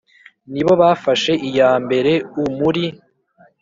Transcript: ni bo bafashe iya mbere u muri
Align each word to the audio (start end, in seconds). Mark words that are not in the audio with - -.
ni 0.51 0.61
bo 0.65 0.73
bafashe 0.81 1.31
iya 1.49 1.71
mbere 1.85 2.11
u 2.41 2.43
muri 2.57 2.85